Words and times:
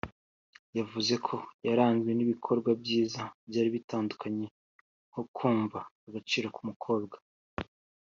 yavuze 0.77 1.13
ko 1.25 1.35
yaranzwe 1.67 2.11
n’ibikorwa 2.13 2.71
byiza 2.81 3.21
byari 3.47 3.69
bitandukanye 3.75 4.47
nko 5.09 5.21
kumva 5.35 5.79
agaciro 6.07 6.47
k’ 6.55 6.57
umukobwa 6.63 7.17